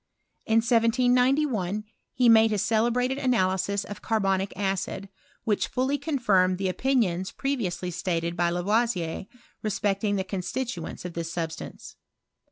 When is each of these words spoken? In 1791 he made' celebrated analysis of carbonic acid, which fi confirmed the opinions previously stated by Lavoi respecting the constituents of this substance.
In 0.47 0.61
1791 0.61 1.83
he 2.15 2.27
made' 2.27 2.59
celebrated 2.59 3.19
analysis 3.19 3.83
of 3.83 4.01
carbonic 4.01 4.51
acid, 4.57 5.09
which 5.43 5.67
fi 5.67 5.95
confirmed 5.99 6.57
the 6.57 6.69
opinions 6.69 7.31
previously 7.31 7.91
stated 7.91 8.35
by 8.35 8.49
Lavoi 8.49 9.27
respecting 9.61 10.15
the 10.15 10.23
constituents 10.23 11.05
of 11.05 11.13
this 11.13 11.31
substance. 11.31 11.97